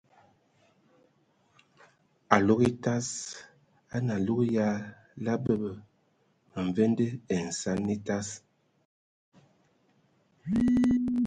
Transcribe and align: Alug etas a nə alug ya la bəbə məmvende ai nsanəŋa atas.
Alug 2.35 2.59
etas 2.69 3.07
a 3.95 3.97
nə 4.05 4.11
alug 4.19 4.41
ya 4.55 4.67
la 5.23 5.33
bəbə 5.43 5.71
məmvende 6.53 7.05
ai 7.31 7.41
nsanəŋa 7.49 7.95
atas. 7.99 8.27